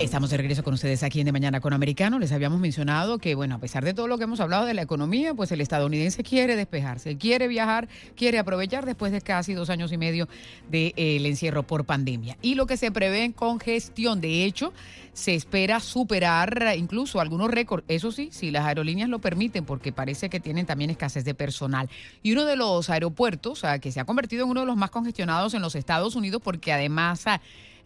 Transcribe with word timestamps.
Estamos 0.00 0.30
de 0.30 0.36
regreso 0.36 0.64
con 0.64 0.74
ustedes 0.74 1.04
aquí 1.04 1.20
en 1.20 1.26
De 1.26 1.30
Mañana 1.30 1.60
con 1.60 1.72
Americano. 1.72 2.18
Les 2.18 2.32
habíamos 2.32 2.58
mencionado 2.58 3.18
que, 3.18 3.36
bueno, 3.36 3.54
a 3.54 3.58
pesar 3.58 3.84
de 3.84 3.94
todo 3.94 4.08
lo 4.08 4.18
que 4.18 4.24
hemos 4.24 4.40
hablado 4.40 4.66
de 4.66 4.74
la 4.74 4.82
economía, 4.82 5.34
pues 5.34 5.52
el 5.52 5.60
estadounidense 5.60 6.24
quiere 6.24 6.56
despejarse, 6.56 7.16
quiere 7.16 7.46
viajar, 7.46 7.88
quiere 8.16 8.40
aprovechar 8.40 8.86
después 8.86 9.12
de 9.12 9.20
casi 9.20 9.54
dos 9.54 9.70
años 9.70 9.92
y 9.92 9.96
medio 9.96 10.28
del 10.68 11.24
encierro 11.24 11.62
por 11.62 11.84
pandemia. 11.84 12.36
Y 12.42 12.56
lo 12.56 12.66
que 12.66 12.76
se 12.76 12.90
prevé 12.90 13.22
en 13.22 13.32
congestión, 13.32 14.20
de 14.20 14.44
hecho, 14.44 14.72
se 15.12 15.36
espera 15.36 15.78
superar 15.78 16.74
incluso 16.76 17.20
algunos 17.20 17.52
récords, 17.52 17.84
eso 17.86 18.10
sí, 18.10 18.30
si 18.32 18.50
las 18.50 18.66
aerolíneas 18.66 19.08
lo 19.08 19.20
permiten, 19.20 19.64
porque 19.64 19.92
parece 19.92 20.28
que 20.28 20.40
tienen 20.40 20.66
también 20.66 20.90
escasez 20.90 21.24
de 21.24 21.34
personal. 21.34 21.88
Y 22.20 22.32
uno 22.32 22.46
de 22.46 22.56
los 22.56 22.90
aeropuertos, 22.90 23.62
que 23.80 23.92
se 23.92 24.00
ha 24.00 24.04
convertido 24.04 24.42
en 24.44 24.50
uno 24.50 24.60
de 24.60 24.66
los 24.66 24.76
más 24.76 24.90
congestionados 24.90 25.54
en 25.54 25.62
los 25.62 25.76
Estados 25.76 26.16
Unidos, 26.16 26.42
porque 26.42 26.72
además 26.72 27.26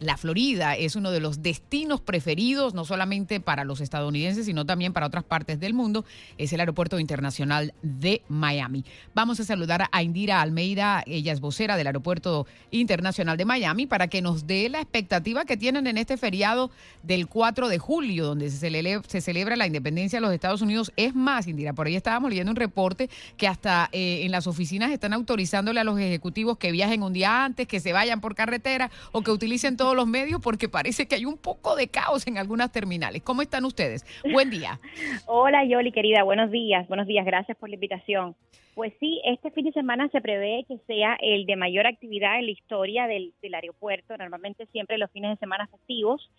la 0.00 0.16
Florida 0.16 0.76
es 0.76 0.96
uno 0.96 1.10
de 1.10 1.20
los 1.20 1.42
destinos 1.42 2.00
preferidos, 2.00 2.74
no 2.74 2.84
solamente 2.84 3.40
para 3.40 3.64
los 3.64 3.80
estadounidenses, 3.80 4.46
sino 4.46 4.64
también 4.64 4.92
para 4.92 5.06
otras 5.06 5.24
partes 5.24 5.58
del 5.58 5.74
mundo. 5.74 6.04
Es 6.36 6.52
el 6.52 6.60
Aeropuerto 6.60 6.98
Internacional 6.98 7.74
de 7.82 8.22
Miami. 8.28 8.84
Vamos 9.14 9.40
a 9.40 9.44
saludar 9.44 9.88
a 9.90 10.02
Indira 10.02 10.40
Almeida, 10.40 11.02
ella 11.06 11.32
es 11.32 11.40
vocera 11.40 11.76
del 11.76 11.88
Aeropuerto 11.88 12.46
Internacional 12.70 13.36
de 13.36 13.44
Miami, 13.44 13.86
para 13.86 14.08
que 14.08 14.22
nos 14.22 14.46
dé 14.46 14.68
la 14.68 14.80
expectativa 14.80 15.44
que 15.44 15.56
tienen 15.56 15.86
en 15.86 15.98
este 15.98 16.16
feriado 16.16 16.70
del 17.02 17.26
4 17.26 17.68
de 17.68 17.78
julio, 17.78 18.26
donde 18.26 18.50
se, 18.50 19.20
celebra 19.20 19.56
la 19.56 19.66
independencia 19.66 20.18
de 20.18 20.20
los 20.20 20.32
Estados 20.32 20.62
Unidos. 20.62 20.92
Es 20.96 21.14
más, 21.14 21.46
Indira, 21.48 21.72
por 21.72 21.86
ahí 21.86 21.96
estábamos 21.96 22.30
leyendo 22.30 22.50
un 22.50 22.56
reporte 22.56 23.10
que 23.36 23.48
hasta 23.48 23.88
eh, 23.92 24.20
en 24.24 24.30
las 24.30 24.46
oficinas 24.46 24.92
están 24.92 25.12
autorizándole 25.12 25.80
a 25.80 25.84
los 25.84 25.98
ejecutivos 25.98 26.58
que 26.58 26.70
viajen 26.70 27.02
un 27.02 27.12
día 27.12 27.44
antes, 27.44 27.66
que 27.66 27.80
se 27.80 27.92
vayan 27.92 28.20
por 28.20 28.34
carretera 28.34 28.90
o 29.12 29.22
que 29.22 29.30
utilicen 29.30 29.76
todo 29.76 29.87
los 29.96 30.06
medios 30.06 30.40
porque 30.42 30.68
parece 30.68 31.06
que 31.06 31.14
hay 31.14 31.24
un 31.24 31.38
poco 31.38 31.76
de 31.76 31.88
caos 31.88 32.26
en 32.26 32.38
algunas 32.38 32.72
terminales. 32.72 33.22
¿Cómo 33.22 33.42
están 33.42 33.64
ustedes? 33.64 34.04
Buen 34.32 34.50
día. 34.50 34.80
Hola 35.26 35.64
Yoli, 35.64 35.92
querida, 35.92 36.22
buenos 36.22 36.50
días, 36.50 36.86
buenos 36.88 37.06
días, 37.06 37.24
gracias 37.24 37.56
por 37.58 37.68
la 37.68 37.74
invitación. 37.74 38.34
Pues 38.78 38.92
sí, 39.00 39.20
este 39.24 39.50
fin 39.50 39.64
de 39.64 39.72
semana 39.72 40.08
se 40.10 40.20
prevé 40.20 40.64
que 40.68 40.78
sea 40.86 41.16
el 41.20 41.46
de 41.46 41.56
mayor 41.56 41.88
actividad 41.88 42.38
en 42.38 42.46
la 42.46 42.52
historia 42.52 43.08
del, 43.08 43.34
aeropuerto, 43.52 44.16
normalmente 44.16 44.66
siempre 44.66 44.98
los 44.98 45.10
fines 45.10 45.30
de 45.30 45.36
semana 45.38 45.66
festivos. 45.66 46.30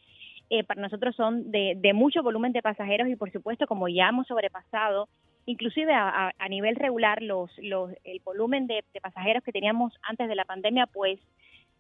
Eh, 0.50 0.63
para 0.63 0.81
nosotros 0.81 1.17
son 1.17 1.52
de, 1.52 1.91
mucho 1.94 2.23
volumen 2.23 2.53
de 2.53 2.61
pasajeros 2.61 3.09
y 3.09 3.17
por 3.17 3.30
supuesto 3.30 3.67
como 3.67 3.89
ya 3.89 4.08
hemos 4.08 4.25
sobrepasado 4.28 5.09
inclusive 5.47 5.94
a, 5.94 6.31
nivel 6.50 6.78
regular 6.78 7.22
los, 7.22 7.52
los 7.58 7.91
el 8.06 8.22
volumen 8.23 8.67
de, 8.67 8.86
pasajeros 9.02 9.44
que 9.44 9.52
teníamos 9.52 9.91
antes 10.03 10.30
de 10.30 10.36
la 10.36 10.45
pandemia 10.45 10.86
pues 10.88 11.19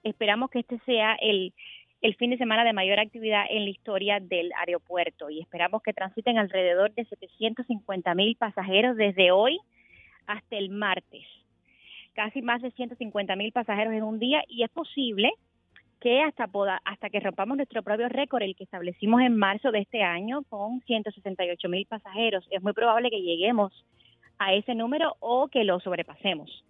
esperamos 0.03 0.49
que 0.49 0.59
este 0.59 0.79
sea 0.85 1.15
el, 1.21 1.53
el 2.01 2.15
fin 2.15 2.31
de 2.31 2.37
semana 2.37 2.63
de 2.63 2.73
mayor 2.73 2.99
actividad 2.99 3.45
en 3.49 3.65
la 3.65 3.69
historia 3.69 4.19
del 4.19 4.51
aeropuerto 4.53 5.29
y 5.29 5.41
esperamos 5.41 5.81
que 5.81 5.93
transiten 5.93 6.37
alrededor 6.37 6.93
de 6.93 7.05
750 7.05 8.15
mil 8.15 8.35
pasajeros 8.35 8.95
desde 8.95 9.31
hoy 9.31 9.59
hasta 10.27 10.57
el 10.57 10.69
martes. 10.69 11.25
Casi 12.13 12.41
más 12.41 12.61
de 12.61 12.71
150 12.71 13.35
mil 13.35 13.51
pasajeros 13.51 13.93
en 13.93 14.03
un 14.03 14.19
día 14.19 14.43
y 14.47 14.63
es 14.63 14.69
posible 14.69 15.31
que 15.99 16.21
hasta, 16.21 16.49
hasta 16.85 17.09
que 17.09 17.19
rompamos 17.19 17.57
nuestro 17.57 17.83
propio 17.83 18.07
récord, 18.07 18.41
el 18.41 18.55
que 18.55 18.63
establecimos 18.63 19.21
en 19.21 19.37
marzo 19.37 19.71
de 19.71 19.79
este 19.79 20.01
año 20.01 20.43
con 20.43 20.81
168 20.81 21.69
mil 21.69 21.85
pasajeros, 21.85 22.47
es 22.51 22.61
muy 22.61 22.73
probable 22.73 23.09
que 23.09 23.21
lleguemos 23.21 23.73
a 24.37 24.53
ese 24.53 24.75
número 24.75 25.15
o 25.19 25.49
que 25.49 25.65
lo 25.65 25.79
sobrepasemos. 25.81 26.63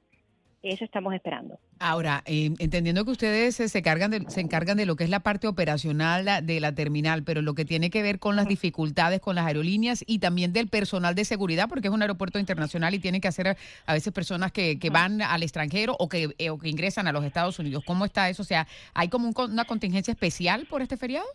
Eso 0.63 0.83
estamos 0.83 1.13
esperando. 1.13 1.59
Ahora, 1.81 2.23
eh, 2.25 2.53
entendiendo 2.59 3.05
que 3.05 3.11
ustedes 3.11 3.55
se, 3.55 3.81
cargan 3.81 4.11
de, 4.11 4.25
se 4.27 4.41
encargan 4.41 4.75
de 4.75 4.85
lo 4.85 4.97
que 4.97 5.05
es 5.05 5.09
la 5.09 5.21
parte 5.21 5.47
operacional 5.47 6.45
de 6.45 6.59
la 6.59 6.75
terminal, 6.75 7.23
pero 7.23 7.41
lo 7.41 7.53
que 7.53 7.63
tiene 7.63 7.89
que 7.89 8.03
ver 8.03 8.19
con 8.19 8.35
las 8.35 8.49
dificultades 8.49 9.21
con 9.21 9.35
las 9.35 9.45
aerolíneas 9.45 10.03
y 10.05 10.19
también 10.19 10.51
del 10.51 10.67
personal 10.67 11.15
de 11.15 11.23
seguridad, 11.23 11.69
porque 11.69 11.87
es 11.87 11.93
un 11.93 12.01
aeropuerto 12.01 12.37
internacional 12.37 12.93
y 12.93 12.99
tiene 12.99 13.21
que 13.21 13.29
hacer 13.29 13.55
a 13.85 13.93
veces 13.93 14.11
personas 14.11 14.51
que, 14.51 14.77
que 14.77 14.89
van 14.89 15.21
al 15.21 15.41
extranjero 15.41 15.95
o 15.99 16.09
que, 16.09 16.35
eh, 16.37 16.49
o 16.49 16.57
que 16.57 16.67
ingresan 16.67 17.07
a 17.07 17.13
los 17.13 17.23
Estados 17.23 17.57
Unidos. 17.59 17.83
¿Cómo 17.85 18.03
está 18.03 18.29
eso? 18.29 18.41
O 18.41 18.45
sea, 18.45 18.67
¿hay 18.93 19.07
como 19.07 19.31
una 19.37 19.63
contingencia 19.63 20.11
especial 20.11 20.65
por 20.69 20.81
este 20.81 20.97
feriado? 20.97 21.27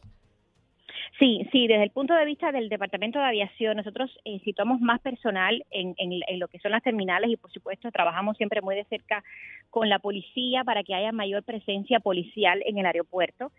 Sí, 1.18 1.46
sí, 1.52 1.68
desde 1.68 1.84
el 1.84 1.90
punto 1.90 2.12
de 2.14 2.24
vista 2.24 2.50
del 2.50 2.68
Departamento 2.68 3.20
de 3.20 3.26
Aviación, 3.26 3.76
nosotros 3.76 4.10
eh, 4.24 4.40
situamos 4.44 4.80
más 4.80 5.00
personal 5.00 5.64
en, 5.70 5.94
en, 5.96 6.40
lo 6.40 6.48
que 6.48 6.58
son 6.58 6.72
las 6.72 6.82
terminales 6.82 7.30
y, 7.30 7.36
por 7.36 7.52
supuesto, 7.52 7.90
trabajamos 7.92 8.36
siempre 8.36 8.60
muy 8.60 8.74
de 8.74 8.84
cerca 8.84 9.22
con 9.70 9.88
la 9.88 10.00
policía 10.00 10.64
para 10.64 10.82
que 10.82 10.92
haya 10.92 11.12
mayor 11.12 11.44
presencia 11.44 12.00
policial 12.00 12.62
en 12.66 12.78
el 12.78 12.86
aeropuerto. 12.86 13.52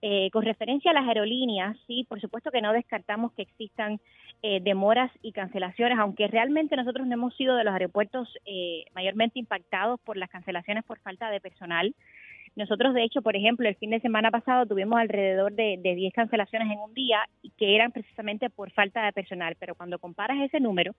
Eh, 0.00 0.30
con 0.32 0.44
referencia 0.44 0.92
a 0.92 0.94
las 0.94 1.08
aerolíneas, 1.08 1.76
sí, 1.88 2.04
por 2.08 2.20
supuesto 2.20 2.52
que 2.52 2.60
no 2.60 2.72
descartamos 2.72 3.32
que 3.32 3.42
existan 3.42 3.98
eh, 4.42 4.60
demoras 4.62 5.10
y 5.22 5.32
cancelaciones, 5.32 5.98
aunque 5.98 6.28
realmente 6.28 6.76
nosotros 6.76 7.04
no 7.06 7.14
hemos 7.14 7.34
sido 7.34 7.56
de 7.56 7.64
los 7.64 7.72
aeropuertos 7.72 8.28
eh, 8.44 8.84
mayormente 8.94 9.40
impactados 9.40 9.98
por 10.00 10.16
las 10.16 10.30
cancelaciones 10.30 10.84
por 10.84 11.00
falta 11.00 11.30
de 11.30 11.40
personal. 11.40 11.94
Nosotros, 12.58 12.92
de 12.92 13.04
hecho, 13.04 13.22
por 13.22 13.36
ejemplo, 13.36 13.68
el 13.68 13.76
fin 13.76 13.90
de 13.90 14.00
semana 14.00 14.32
pasado 14.32 14.66
tuvimos 14.66 14.98
alrededor 14.98 15.52
de, 15.52 15.78
de 15.78 15.94
10 15.94 16.12
cancelaciones 16.12 16.68
en 16.72 16.80
un 16.80 16.92
día 16.92 17.20
que 17.56 17.76
eran 17.76 17.92
precisamente 17.92 18.50
por 18.50 18.72
falta 18.72 19.06
de 19.06 19.12
personal, 19.12 19.54
pero 19.60 19.76
cuando 19.76 20.00
comparas 20.00 20.40
ese 20.40 20.58
número 20.58 20.96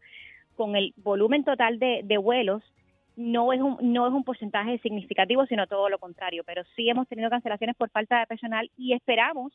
con 0.55 0.77
el 0.77 0.93
volumen 0.95 1.43
total 1.43 1.77
de, 1.77 1.99
de 2.05 2.17
vuelos, 2.17 2.63
no 3.17 3.51
es 3.51 3.59
un 3.59 3.75
no 3.81 4.07
es 4.07 4.13
un 4.13 4.23
porcentaje 4.23 4.77
significativo, 4.77 5.45
sino 5.47 5.67
todo 5.67 5.89
lo 5.89 5.99
contrario, 5.99 6.45
pero 6.45 6.63
sí 6.77 6.89
hemos 6.89 7.09
tenido 7.09 7.29
cancelaciones 7.29 7.75
por 7.75 7.89
falta 7.89 8.21
de 8.21 8.27
personal 8.27 8.71
y 8.77 8.93
esperamos 8.93 9.51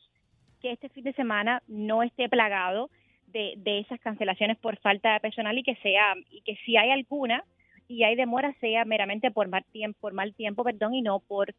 que 0.61 0.73
este 0.73 0.89
fin 0.89 1.05
de 1.05 1.13
semana 1.13 1.63
no 1.67 2.03
esté 2.03 2.29
plagado 2.29 2.91
de, 3.33 3.55
de 3.57 3.79
esas 3.79 3.99
cancelaciones 3.99 4.59
por 4.59 4.77
falta 4.77 5.13
de 5.13 5.21
personal 5.21 5.57
y 5.57 5.63
que 5.63 5.75
sea 5.77 6.13
y 6.29 6.41
que 6.41 6.55
si 6.65 6.77
hay 6.77 6.91
alguna 6.91 7.43
y 7.87 8.03
hay 8.03 8.15
demora 8.15 8.53
sea 8.61 8.85
meramente 8.85 9.31
por 9.31 9.47
mal 9.47 9.65
tiempo, 9.71 9.97
por 10.01 10.13
mal 10.13 10.35
tiempo, 10.35 10.63
perdón, 10.63 10.93
y 10.93 11.01
no 11.01 11.19
por 11.19 11.55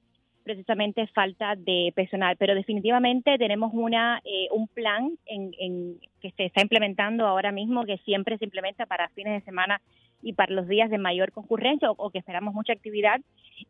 precisamente 0.46 1.08
falta 1.08 1.56
de 1.56 1.92
personal, 1.96 2.36
pero 2.36 2.54
definitivamente 2.54 3.36
tenemos 3.36 3.72
una 3.74 4.20
eh, 4.24 4.46
un 4.52 4.68
plan 4.68 5.10
en, 5.26 5.50
en, 5.58 5.98
que 6.20 6.30
se 6.30 6.44
está 6.44 6.62
implementando 6.62 7.26
ahora 7.26 7.50
mismo 7.50 7.84
que 7.84 7.98
siempre 7.98 8.38
se 8.38 8.44
implementa 8.44 8.86
para 8.86 9.08
fines 9.08 9.32
de 9.32 9.44
semana 9.44 9.80
y 10.22 10.34
para 10.34 10.54
los 10.54 10.68
días 10.68 10.88
de 10.88 10.98
mayor 10.98 11.32
concurrencia 11.32 11.90
o, 11.90 12.10
que 12.10 12.20
esperamos 12.20 12.54
mucha 12.54 12.72
actividad 12.72 13.20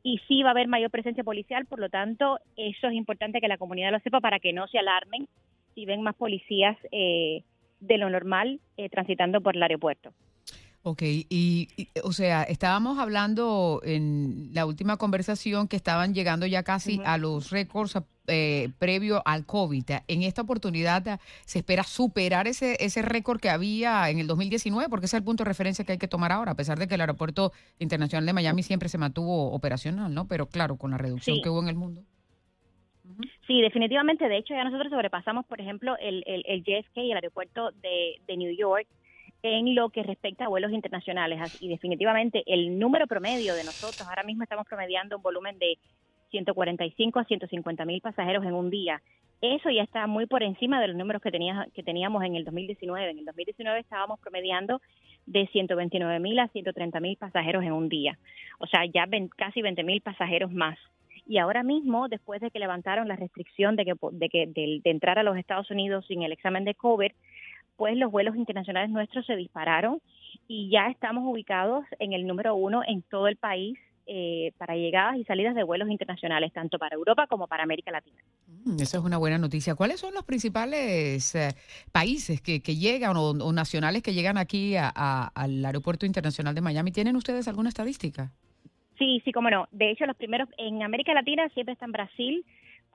y 0.02 0.20
sí 0.28 0.42
va 0.42 0.50
a 0.50 0.52
haber 0.52 0.68
mayor 0.68 0.90
presencia 0.90 1.24
policial, 1.24 1.64
por 1.64 1.80
lo 1.80 1.88
tanto 1.88 2.38
eso 2.58 2.88
es 2.88 2.92
importante 2.92 3.40
que 3.40 3.48
la 3.48 3.56
comunidad 3.56 3.90
lo 3.90 4.00
sepa 4.00 4.20
para 4.20 4.38
que 4.38 4.52
no 4.52 4.68
se 4.68 4.78
alarmen 4.78 5.28
si 5.74 5.86
ven 5.86 6.02
más 6.02 6.14
policías 6.14 6.76
eh, 6.92 7.42
de 7.80 7.96
lo 7.96 8.10
normal 8.10 8.60
eh, 8.76 8.90
transitando 8.90 9.40
por 9.40 9.56
el 9.56 9.62
aeropuerto. 9.62 10.12
Ok, 10.88 11.02
y, 11.02 11.88
o 12.04 12.12
sea, 12.12 12.44
estábamos 12.44 13.00
hablando 13.00 13.80
en 13.82 14.50
la 14.52 14.66
última 14.66 14.96
conversación 14.98 15.66
que 15.66 15.74
estaban 15.74 16.14
llegando 16.14 16.46
ya 16.46 16.62
casi 16.62 17.00
a 17.04 17.18
los 17.18 17.50
récords 17.50 17.98
eh, 18.28 18.68
previo 18.78 19.20
al 19.24 19.46
COVID. 19.46 19.82
En 20.06 20.22
esta 20.22 20.42
oportunidad 20.42 21.18
se 21.44 21.58
espera 21.58 21.82
superar 21.82 22.46
ese, 22.46 22.76
ese 22.78 23.02
récord 23.02 23.40
que 23.40 23.50
había 23.50 24.08
en 24.10 24.20
el 24.20 24.28
2019, 24.28 24.88
porque 24.88 25.06
ese 25.06 25.16
es 25.16 25.22
el 25.22 25.24
punto 25.24 25.42
de 25.42 25.48
referencia 25.48 25.84
que 25.84 25.90
hay 25.90 25.98
que 25.98 26.06
tomar 26.06 26.30
ahora, 26.30 26.52
a 26.52 26.56
pesar 26.56 26.78
de 26.78 26.86
que 26.86 26.94
el 26.94 27.00
Aeropuerto 27.00 27.50
Internacional 27.80 28.24
de 28.24 28.32
Miami 28.32 28.62
siempre 28.62 28.88
se 28.88 28.96
mantuvo 28.96 29.50
operacional, 29.50 30.14
¿no? 30.14 30.28
Pero 30.28 30.46
claro, 30.46 30.76
con 30.76 30.92
la 30.92 30.98
reducción 30.98 31.38
que 31.42 31.48
hubo 31.48 31.62
en 31.62 31.68
el 31.68 31.74
mundo. 31.74 32.02
Sí, 33.48 33.60
definitivamente. 33.60 34.28
De 34.28 34.36
hecho, 34.36 34.54
ya 34.54 34.62
nosotros 34.62 34.90
sobrepasamos, 34.90 35.46
por 35.46 35.60
ejemplo, 35.60 35.96
el, 35.98 36.22
el, 36.28 36.44
el 36.46 36.62
JFK, 36.62 36.98
el 36.98 37.14
aeropuerto 37.14 37.72
de, 37.72 38.20
de 38.24 38.36
New 38.36 38.56
York, 38.56 38.86
en 39.54 39.74
lo 39.74 39.90
que 39.90 40.02
respecta 40.02 40.44
a 40.44 40.48
vuelos 40.48 40.72
internacionales. 40.72 41.58
Y 41.60 41.68
definitivamente 41.68 42.42
el 42.46 42.78
número 42.78 43.06
promedio 43.06 43.54
de 43.54 43.64
nosotros, 43.64 44.06
ahora 44.08 44.22
mismo 44.22 44.42
estamos 44.42 44.66
promediando 44.66 45.16
un 45.16 45.22
volumen 45.22 45.58
de 45.58 45.78
145 46.30 47.18
a 47.18 47.24
150 47.24 47.84
mil 47.84 48.00
pasajeros 48.00 48.44
en 48.44 48.54
un 48.54 48.70
día. 48.70 49.00
Eso 49.40 49.70
ya 49.70 49.82
está 49.82 50.06
muy 50.06 50.26
por 50.26 50.42
encima 50.42 50.80
de 50.80 50.88
los 50.88 50.96
números 50.96 51.22
que, 51.22 51.30
que 51.74 51.82
teníamos 51.82 52.24
en 52.24 52.36
el 52.36 52.44
2019. 52.44 53.10
En 53.10 53.18
el 53.18 53.24
2019 53.24 53.80
estábamos 53.80 54.18
promediando 54.20 54.80
de 55.26 55.46
129 55.48 56.20
mil 56.20 56.38
a 56.38 56.48
130 56.48 57.00
mil 57.00 57.16
pasajeros 57.16 57.62
en 57.64 57.72
un 57.72 57.88
día. 57.88 58.18
O 58.58 58.66
sea, 58.66 58.84
ya 58.86 59.06
casi 59.36 59.60
20 59.60 59.82
mil 59.84 60.00
pasajeros 60.00 60.52
más. 60.52 60.78
Y 61.28 61.38
ahora 61.38 61.64
mismo, 61.64 62.08
después 62.08 62.40
de 62.40 62.50
que 62.50 62.60
levantaron 62.60 63.08
la 63.08 63.16
restricción 63.16 63.74
de, 63.74 63.84
que, 63.84 63.94
de, 64.12 64.28
de, 64.28 64.80
de 64.82 64.90
entrar 64.90 65.18
a 65.18 65.24
los 65.24 65.36
Estados 65.36 65.70
Unidos 65.70 66.06
sin 66.06 66.22
el 66.22 66.32
examen 66.32 66.64
de 66.64 66.74
COVID, 66.74 67.10
pues 67.76 67.96
los 67.96 68.10
vuelos 68.10 68.36
internacionales 68.36 68.90
nuestros 68.90 69.26
se 69.26 69.36
dispararon 69.36 70.00
y 70.48 70.70
ya 70.70 70.88
estamos 70.88 71.24
ubicados 71.26 71.84
en 71.98 72.12
el 72.12 72.26
número 72.26 72.54
uno 72.54 72.82
en 72.86 73.02
todo 73.02 73.28
el 73.28 73.36
país 73.36 73.78
eh, 74.08 74.52
para 74.56 74.76
llegadas 74.76 75.16
y 75.16 75.24
salidas 75.24 75.56
de 75.56 75.64
vuelos 75.64 75.90
internacionales, 75.90 76.52
tanto 76.52 76.78
para 76.78 76.94
Europa 76.94 77.26
como 77.26 77.48
para 77.48 77.64
América 77.64 77.90
Latina. 77.90 78.22
Mm, 78.64 78.76
eso 78.80 78.98
es 78.98 79.04
una 79.04 79.18
buena 79.18 79.36
noticia. 79.36 79.74
¿Cuáles 79.74 79.98
son 79.98 80.14
los 80.14 80.22
principales 80.22 81.34
eh, 81.34 81.48
países 81.90 82.40
que, 82.40 82.60
llegan 82.60 83.16
o, 83.16 83.34
nacionales 83.52 84.02
que 84.02 84.14
llegan 84.14 84.38
aquí 84.38 84.76
al 84.76 85.64
Aeropuerto 85.64 86.06
Internacional 86.06 86.54
de 86.54 86.60
Miami? 86.60 86.92
¿Tienen 86.92 87.16
ustedes 87.16 87.48
alguna 87.48 87.68
estadística? 87.68 88.30
Sí, 88.96 89.20
sí, 89.24 89.32
cómo 89.32 89.50
no. 89.50 89.66
De 89.72 89.90
hecho, 89.90 90.06
los 90.06 90.16
primeros 90.16 90.48
en 90.56 90.84
América 90.84 91.12
Latina 91.12 91.48
siempre 91.48 91.72
están 91.72 91.90
Brasil, 91.90 92.44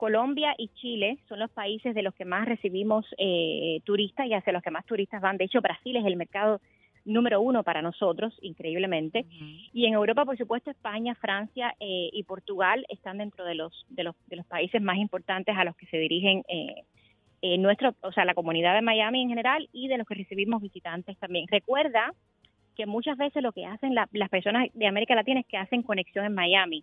Colombia 0.02 0.52
y 0.58 0.66
Chile 0.70 1.18
son 1.28 1.38
los 1.38 1.50
países 1.52 1.94
de 1.94 2.02
los 2.02 2.12
que 2.12 2.24
más 2.24 2.44
recibimos 2.48 3.06
eh, 3.18 3.78
turistas 3.84 4.26
y 4.26 4.34
hacia 4.34 4.52
los 4.52 4.60
que 4.60 4.72
más 4.72 4.84
turistas 4.84 5.22
van. 5.22 5.36
De 5.36 5.44
hecho, 5.44 5.60
Brasil 5.60 5.94
es 5.94 6.04
el 6.04 6.16
mercado 6.16 6.60
número 7.04 7.40
uno 7.40 7.62
para 7.62 7.82
nosotros, 7.82 8.36
increíblemente. 8.42 9.24
Y 9.72 9.86
en 9.86 9.92
Europa, 9.94 10.24
por 10.24 10.36
supuesto, 10.36 10.72
España, 10.72 11.14
Francia 11.14 11.76
eh, 11.78 12.10
y 12.12 12.24
Portugal 12.24 12.84
están 12.88 13.18
dentro 13.18 13.44
de 13.44 13.54
los, 13.54 13.86
de 13.90 14.02
los 14.02 14.16
de 14.26 14.34
los 14.34 14.46
países 14.46 14.82
más 14.82 14.96
importantes 14.96 15.56
a 15.56 15.62
los 15.62 15.76
que 15.76 15.86
se 15.86 15.98
dirigen 15.98 16.42
eh, 16.48 16.82
eh, 17.42 17.58
nuestro, 17.58 17.94
o 18.00 18.10
sea, 18.10 18.24
la 18.24 18.34
comunidad 18.34 18.74
de 18.74 18.82
Miami 18.82 19.22
en 19.22 19.28
general 19.28 19.68
y 19.72 19.86
de 19.86 19.98
los 19.98 20.08
que 20.08 20.16
recibimos 20.16 20.60
visitantes 20.60 21.16
también. 21.18 21.46
Recuerda 21.46 22.12
que 22.74 22.86
muchas 22.86 23.16
veces 23.16 23.40
lo 23.40 23.52
que 23.52 23.66
hacen 23.66 23.94
las 23.94 24.30
personas 24.30 24.66
de 24.74 24.88
América 24.88 25.14
Latina 25.14 25.38
es 25.38 25.46
que 25.46 25.58
hacen 25.58 25.84
conexión 25.84 26.24
en 26.24 26.34
Miami. 26.34 26.82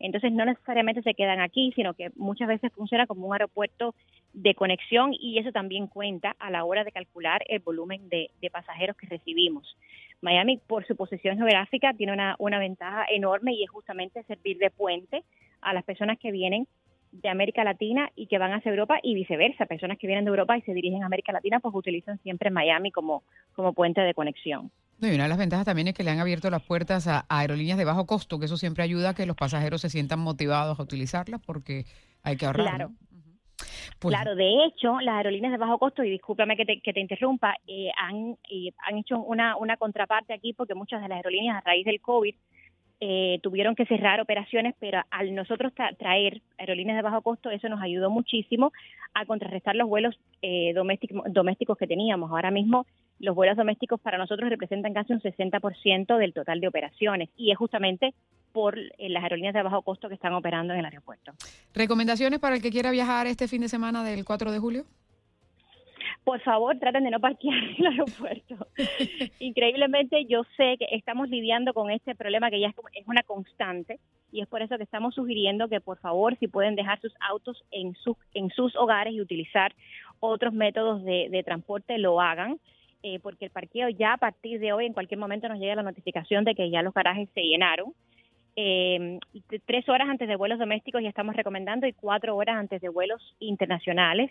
Entonces 0.00 0.32
no 0.32 0.44
necesariamente 0.44 1.02
se 1.02 1.14
quedan 1.14 1.40
aquí, 1.40 1.72
sino 1.74 1.94
que 1.94 2.10
muchas 2.16 2.48
veces 2.48 2.72
funciona 2.72 3.06
como 3.06 3.26
un 3.26 3.32
aeropuerto 3.32 3.94
de 4.32 4.54
conexión 4.54 5.12
y 5.12 5.38
eso 5.38 5.50
también 5.50 5.86
cuenta 5.88 6.36
a 6.38 6.50
la 6.50 6.64
hora 6.64 6.84
de 6.84 6.92
calcular 6.92 7.42
el 7.48 7.60
volumen 7.60 8.08
de, 8.08 8.30
pasajeros 8.52 8.96
que 8.96 9.06
recibimos. 9.06 9.76
Miami, 10.20 10.58
por 10.58 10.86
su 10.86 10.96
posición 10.96 11.36
geográfica, 11.36 11.92
tiene 11.94 12.12
una, 12.12 12.58
ventaja 12.58 13.06
enorme 13.10 13.54
y 13.54 13.64
es 13.64 13.70
justamente 13.70 14.22
servir 14.24 14.58
de 14.58 14.70
puente 14.70 15.22
a 15.60 15.72
las 15.72 15.84
personas 15.84 16.18
que 16.18 16.30
vienen 16.30 16.66
de 17.10 17.28
América 17.28 17.64
Latina 17.64 18.10
y 18.14 18.26
que 18.26 18.38
van 18.38 18.52
hacia 18.52 18.70
Europa 18.70 18.98
y 19.02 19.14
viceversa. 19.14 19.66
Personas 19.66 19.98
que 19.98 20.06
vienen 20.06 20.24
de 20.24 20.30
Europa 20.30 20.56
y 20.56 20.62
se 20.62 20.74
dirigen 20.74 21.02
a 21.02 21.06
América 21.06 21.32
Latina, 21.32 21.60
pues 21.60 21.74
utilizan 21.74 22.18
siempre 22.18 22.50
Miami 22.50 22.92
como 22.92 23.22
puente 23.74 24.00
de 24.00 24.14
conexión. 24.14 24.70
Y 25.00 25.14
una 25.14 25.24
de 25.24 25.28
las 25.28 25.38
ventajas 25.38 25.64
también 25.64 25.88
es 25.88 25.94
que 25.94 26.02
le 26.02 26.10
han 26.10 26.18
abierto 26.18 26.50
las 26.50 26.62
puertas 26.62 27.06
a, 27.06 27.24
aerolíneas 27.28 27.78
de 27.78 27.84
bajo 27.84 28.06
costo, 28.06 28.38
que 28.38 28.46
eso 28.46 28.56
siempre 28.56 28.82
ayuda 28.82 29.10
a 29.10 29.14
que 29.14 29.26
los 29.26 29.36
pasajeros 29.36 29.80
se 29.80 29.90
sientan 29.90 30.18
motivados 30.18 30.78
a 30.78 30.82
utilizarlas 30.82 31.40
porque 31.44 31.84
hay 32.22 32.36
que 32.36 32.46
ahorrar. 32.46 32.66
Claro. 32.66 32.92
Pues 33.98 34.14
claro, 34.14 34.36
de 34.36 34.64
hecho, 34.64 35.00
las 35.00 35.16
aerolíneas 35.16 35.52
de 35.52 35.58
bajo 35.58 35.78
costo, 35.78 36.04
y 36.04 36.10
discúlpame 36.10 36.56
que 36.56 36.64
te, 36.64 36.80
que 36.80 36.92
te 36.92 37.00
interrumpa, 37.00 37.54
eh, 37.66 37.90
han, 37.96 38.36
eh, 38.50 38.72
han 38.86 38.98
hecho 38.98 39.18
una, 39.18 39.56
una 39.56 39.76
contraparte 39.76 40.32
aquí 40.32 40.52
porque 40.52 40.74
muchas 40.74 41.02
de 41.02 41.08
las 41.08 41.16
aerolíneas 41.16 41.56
a 41.56 41.60
raíz 41.62 41.84
del 41.84 42.00
COVID 42.00 42.34
eh, 43.00 43.38
tuvieron 43.42 43.76
que 43.76 43.86
cerrar 43.86 44.20
operaciones, 44.20 44.74
pero 44.80 45.02
al 45.10 45.34
nosotros 45.34 45.72
traer 45.98 46.42
aerolíneas 46.58 46.96
de 46.96 47.02
bajo 47.02 47.22
costo, 47.22 47.50
eso 47.50 47.68
nos 47.68 47.80
ayudó 47.80 48.10
muchísimo 48.10 48.72
a 49.14 49.24
contrarrestar 49.24 49.76
los 49.76 49.88
vuelos 49.88 50.18
eh, 50.42 50.74
domésticos 50.74 51.78
que 51.78 51.86
teníamos. 51.86 52.30
Ahora 52.30 52.50
mismo 52.50 52.86
los 53.20 53.34
vuelos 53.34 53.56
domésticos 53.56 54.00
para 54.00 54.18
nosotros 54.18 54.50
representan 54.50 54.94
casi 54.94 55.12
un 55.12 55.20
60% 55.20 56.18
del 56.18 56.32
total 56.32 56.60
de 56.60 56.68
operaciones 56.68 57.28
y 57.36 57.52
es 57.52 57.58
justamente 57.58 58.14
por 58.52 58.78
eh, 58.78 59.08
las 59.08 59.22
aerolíneas 59.22 59.54
de 59.54 59.62
bajo 59.62 59.82
costo 59.82 60.08
que 60.08 60.14
están 60.14 60.34
operando 60.34 60.72
en 60.72 60.80
el 60.80 60.84
aeropuerto. 60.84 61.32
¿Recomendaciones 61.74 62.40
para 62.40 62.56
el 62.56 62.62
que 62.62 62.70
quiera 62.70 62.90
viajar 62.90 63.26
este 63.26 63.46
fin 63.46 63.60
de 63.60 63.68
semana 63.68 64.02
del 64.02 64.24
4 64.24 64.50
de 64.50 64.58
julio? 64.58 64.84
por 66.28 66.42
favor 66.42 66.78
traten 66.78 67.04
de 67.04 67.10
no 67.10 67.20
parquear 67.20 67.56
en 67.56 67.76
el 67.78 67.86
aeropuerto. 67.86 68.66
Increíblemente 69.48 70.26
yo 70.26 70.42
sé 70.58 70.76
que 70.78 70.88
estamos 70.90 71.30
lidiando 71.30 71.72
con 71.72 71.90
este 71.90 72.14
problema 72.14 72.50
que 72.50 72.60
ya 72.60 72.68
es 72.68 73.08
una 73.08 73.22
constante 73.22 73.98
y 74.30 74.42
es 74.42 74.46
por 74.46 74.60
eso 74.60 74.76
que 74.76 74.82
estamos 74.82 75.14
sugiriendo 75.14 75.70
que 75.70 75.80
por 75.80 75.98
favor 76.00 76.36
si 76.38 76.48
pueden 76.48 76.74
dejar 76.74 77.00
sus 77.00 77.14
autos 77.18 77.64
en 77.70 77.94
sus, 77.94 78.14
en 78.34 78.50
sus 78.50 78.76
hogares 78.76 79.14
y 79.14 79.22
utilizar 79.22 79.74
otros 80.20 80.52
métodos 80.52 81.02
de, 81.02 81.42
transporte 81.46 81.96
lo 81.96 82.20
hagan. 82.20 82.60
Eh, 83.02 83.20
porque 83.20 83.46
el 83.46 83.50
parqueo 83.50 83.88
ya 83.88 84.12
a 84.12 84.16
partir 84.18 84.60
de 84.60 84.74
hoy 84.74 84.84
en 84.84 84.92
cualquier 84.92 85.18
momento 85.18 85.48
nos 85.48 85.58
llega 85.58 85.76
la 85.76 85.82
notificación 85.82 86.44
de 86.44 86.54
que 86.54 86.68
ya 86.68 86.82
los 86.82 86.92
garajes 86.92 87.30
se 87.32 87.40
llenaron. 87.40 87.94
Eh, 88.54 89.18
tres 89.64 89.88
horas 89.88 90.10
antes 90.10 90.28
de 90.28 90.36
vuelos 90.36 90.58
domésticos 90.58 91.00
ya 91.00 91.08
estamos 91.08 91.34
recomendando 91.34 91.86
y 91.86 91.94
cuatro 91.94 92.36
horas 92.36 92.56
antes 92.56 92.82
de 92.82 92.90
vuelos 92.90 93.34
internacionales. 93.38 94.30